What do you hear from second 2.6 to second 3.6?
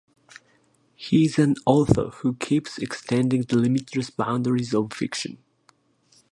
extending the